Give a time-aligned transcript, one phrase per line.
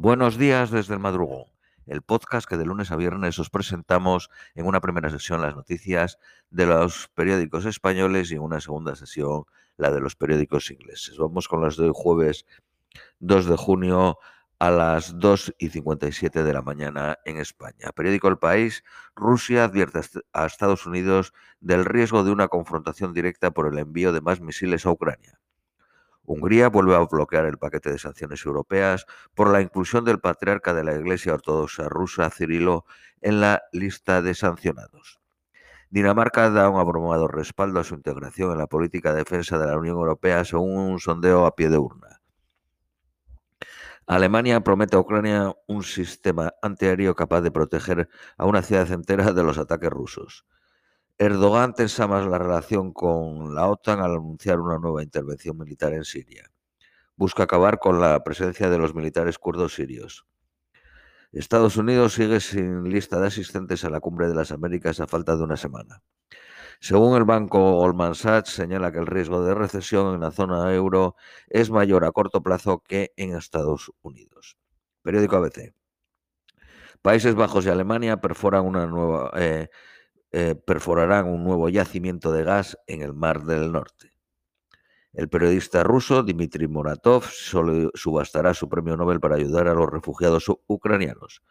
[0.00, 1.46] Buenos días desde el madrugón,
[1.86, 6.20] el podcast que de lunes a viernes os presentamos en una primera sesión las noticias
[6.50, 9.42] de los periódicos españoles y en una segunda sesión
[9.76, 11.18] la de los periódicos ingleses.
[11.18, 12.46] Vamos con las de hoy jueves
[13.18, 14.18] 2 de junio
[14.60, 17.90] a las 2 y 57 de la mañana en España.
[17.92, 18.84] Periódico El País,
[19.16, 20.00] Rusia advierte
[20.32, 24.86] a Estados Unidos del riesgo de una confrontación directa por el envío de más misiles
[24.86, 25.40] a Ucrania.
[26.28, 30.84] Hungría vuelve a bloquear el paquete de sanciones europeas por la inclusión del patriarca de
[30.84, 32.84] la Iglesia Ortodoxa rusa, Cirilo,
[33.22, 35.20] en la lista de sancionados.
[35.88, 39.78] Dinamarca da un abrumador respaldo a su integración en la política de defensa de la
[39.78, 42.20] Unión Europea según un sondeo a pie de urna.
[44.06, 49.42] Alemania promete a Ucrania un sistema antiaéreo capaz de proteger a una ciudad entera de
[49.42, 50.44] los ataques rusos.
[51.20, 56.04] Erdogan tensa más la relación con la OTAN al anunciar una nueva intervención militar en
[56.04, 56.48] Siria.
[57.16, 60.26] Busca acabar con la presencia de los militares kurdos sirios.
[61.32, 65.36] Estados Unidos sigue sin lista de asistentes a la Cumbre de las Américas a falta
[65.36, 66.02] de una semana.
[66.78, 71.16] Según el banco Goldman Sachs, señala que el riesgo de recesión en la zona euro
[71.48, 74.56] es mayor a corto plazo que en Estados Unidos.
[75.02, 75.74] Periódico ABC.
[77.02, 79.68] Países Bajos y Alemania perforan una nueva, eh,
[80.32, 84.12] eh, perforarán un nuevo yacimiento de gas en el Mar del Norte.
[85.12, 91.42] El periodista ruso Dmitry Muratov subastará su premio Nobel para ayudar a los refugiados ucranianos.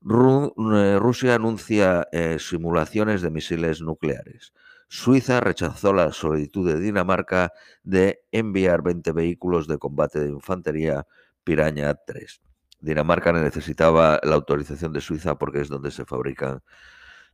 [0.00, 4.52] Eh, Rusia anuncia eh, simulaciones de misiles nucleares.
[4.88, 11.06] Suiza rechazó la solicitud de Dinamarca de enviar 20 vehículos de combate de infantería
[11.44, 12.40] Piraña 3.
[12.80, 16.62] Dinamarca necesitaba la autorización de Suiza porque es donde se fabrican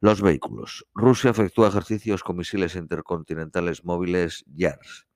[0.04, 0.86] los vehículos.
[0.92, 5.06] Rusia efectúa ejercicios con misiles intercontinentales móviles YARS.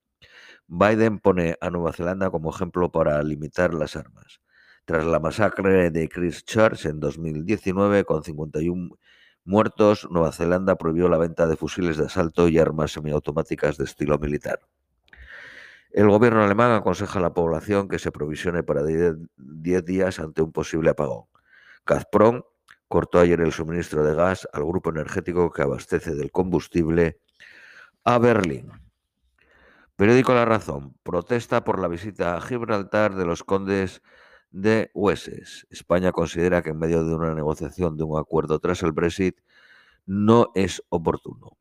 [0.67, 4.41] Biden pone a Nueva Zelanda como ejemplo para limitar las armas.
[4.87, 8.97] Tras la masacre de Christchurch en 2019, con 51
[9.45, 14.19] muertos, Nueva Zelanda prohibió la venta de fusiles de asalto y armas semiautomáticas de estilo
[14.19, 14.61] militar.
[15.91, 20.51] El gobierno alemán aconseja a la población que se provisione para 10 días ante un
[20.51, 21.27] posible apagón.
[21.85, 22.43] Gazprom
[22.89, 27.21] cortó ayer el suministro de gas al grupo energético que abastece del combustible
[28.05, 28.73] a Berlín.
[29.97, 30.97] Periódico La Razón.
[31.03, 34.03] Protesta por la visita a Gibraltar de los condes
[34.51, 35.67] de Wessex.
[35.71, 39.41] España considera que en medio de una negociación de un acuerdo tras el Brexit
[40.07, 41.59] no es oportuno.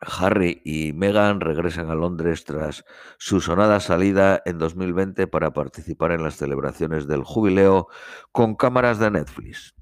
[0.00, 2.84] Harry y Meghan regresan a Londres tras
[3.16, 7.88] su sonada salida en 2020 para participar en las celebraciones del jubileo
[8.32, 9.74] con cámaras de Netflix.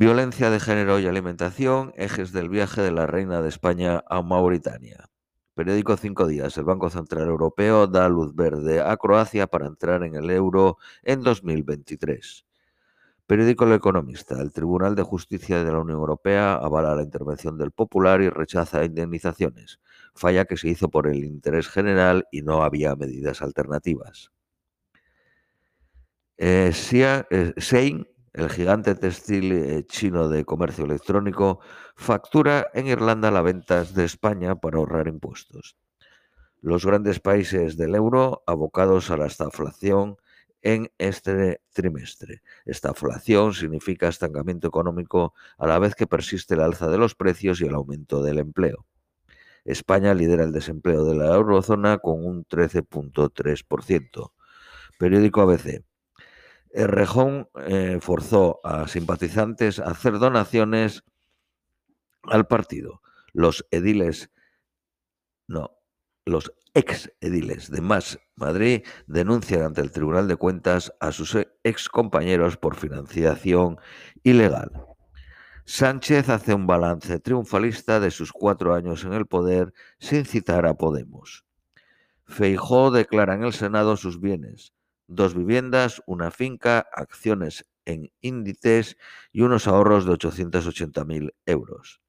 [0.00, 5.10] Violencia de género y alimentación, ejes del viaje de la reina de España a Mauritania.
[5.54, 6.56] Periódico Cinco Días.
[6.56, 11.22] El Banco Central Europeo da luz verde a Croacia para entrar en el euro en
[11.22, 12.46] 2023.
[13.26, 14.40] Periódico El Economista.
[14.40, 18.84] El Tribunal de Justicia de la Unión Europea avala la intervención del Popular y rechaza
[18.84, 19.80] indemnizaciones.
[20.14, 24.30] Falla que se hizo por el interés general y no había medidas alternativas.
[26.36, 28.06] Eh, eh Sein
[28.38, 31.58] el gigante textil eh, chino de comercio electrónico
[31.96, 35.76] factura en Irlanda las ventas de España para ahorrar impuestos.
[36.60, 40.18] Los grandes países del euro abocados a la estaflación
[40.62, 42.42] en este trimestre.
[42.64, 47.66] Estaflación significa estancamiento económico a la vez que persiste el alza de los precios y
[47.66, 48.86] el aumento del empleo.
[49.64, 54.32] España lidera el desempleo de la eurozona con un 13.3%.
[54.96, 55.82] Periódico ABC.
[56.86, 61.02] Rejón eh, forzó a simpatizantes a hacer donaciones
[62.22, 63.02] al partido.
[63.32, 64.30] Los ediles,
[65.46, 65.72] no,
[66.24, 71.88] los ex ediles de Más Madrid denuncian ante el Tribunal de Cuentas a sus ex
[71.88, 73.78] compañeros por financiación
[74.22, 74.70] ilegal.
[75.64, 80.74] Sánchez hace un balance triunfalista de sus cuatro años en el poder sin citar a
[80.74, 81.44] Podemos.
[82.24, 84.72] Feijó declara en el Senado sus bienes
[85.08, 88.96] dos viviendas, una finca, acciones en índices
[89.32, 92.00] y unos ahorros de 880.000 euros.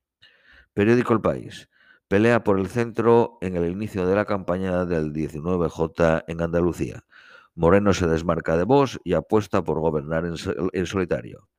[0.74, 1.70] Periódico El País.
[2.08, 7.06] Pelea por el centro en el inicio de la campaña del 19J en Andalucía.
[7.54, 11.50] Moreno se desmarca de Vox y apuesta por gobernar en, solitario.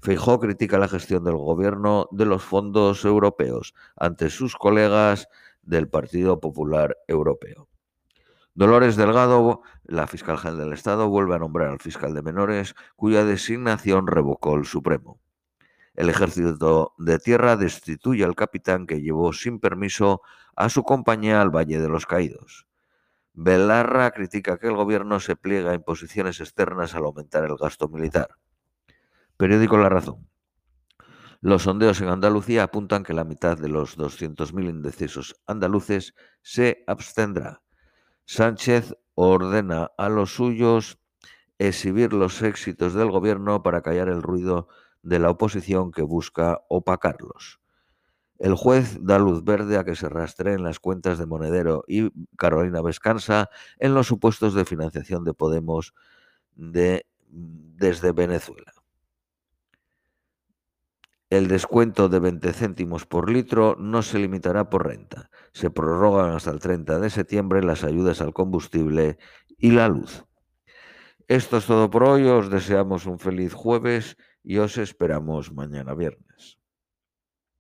[0.00, 5.28] Feijó critica la gestión del gobierno de los fondos europeos ante sus colegas
[5.62, 7.69] del Partido Popular Europeo.
[8.60, 13.24] Dolores Delgado, la fiscal general del Estado, vuelve a nombrar al fiscal de menores, cuya
[13.24, 15.18] designación revocó el Supremo.
[15.94, 20.20] El ejército de tierra destituye al capitán que llevó sin permiso
[20.56, 22.66] a su compañía al Valle de los Caídos.
[23.32, 28.28] Belarra critica que el gobierno se pliega a imposiciones externas al aumentar el gasto militar.
[29.38, 30.28] Periódico La Razón.
[31.40, 37.62] Los sondeos en Andalucía apuntan que la mitad de los 200.000 indecisos andaluces se abstendrá.
[38.32, 41.00] Sánchez ordena a los suyos
[41.58, 44.68] exhibir los éxitos del gobierno para callar el ruido
[45.02, 47.58] de la oposición que busca opacarlos.
[48.38, 52.82] El juez da luz verde a que se rastreen las cuentas de Monedero y Carolina
[52.82, 53.50] Vescansa
[53.80, 55.92] en los supuestos de financiación de Podemos
[56.54, 58.72] de, desde Venezuela.
[61.30, 65.30] El descuento de 20 céntimos por litro no se limitará por renta.
[65.52, 69.16] Se prorrogan hasta el 30 de septiembre las ayudas al combustible
[69.56, 70.24] y la luz.
[71.28, 72.24] Esto es todo por hoy.
[72.24, 76.59] Os deseamos un feliz jueves y os esperamos mañana viernes.